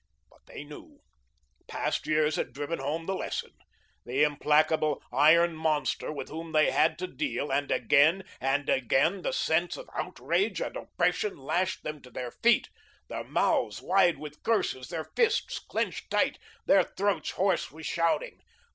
But 0.31 0.39
they 0.47 0.63
knew 0.63 1.01
past 1.67 2.07
years 2.07 2.35
had 2.35 2.53
driven 2.53 2.79
home 2.79 3.05
the 3.05 3.13
lesson 3.13 3.51
the 4.03 4.23
implacable, 4.23 4.99
iron 5.13 5.55
monster 5.55 6.11
with 6.11 6.27
whom 6.29 6.53
they 6.53 6.71
had 6.71 6.97
to 6.97 7.05
deal, 7.07 7.51
and 7.51 7.69
again 7.69 8.23
and 8.39 8.67
again 8.67 9.21
the 9.21 9.31
sense 9.31 9.77
of 9.77 9.87
outrage 9.95 10.59
and 10.59 10.75
oppression 10.75 11.37
lashed 11.37 11.83
them 11.83 12.01
to 12.01 12.09
their 12.09 12.31
feet, 12.31 12.67
their 13.09 13.23
mouths 13.25 13.79
wide 13.79 14.17
with 14.17 14.41
curses, 14.41 14.87
their 14.89 15.03
fists 15.15 15.59
clenched 15.59 16.09
tight, 16.09 16.39
their 16.65 16.81
throats 16.83 17.29
hoarse 17.29 17.69
with 17.71 17.85
shouting. 17.85 18.41